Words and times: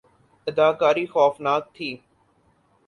اداکاری 0.47 1.05
خوفناک 1.13 1.63
تھی 1.75 1.89